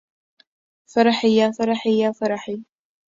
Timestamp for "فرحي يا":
0.93-1.51, 1.51-2.11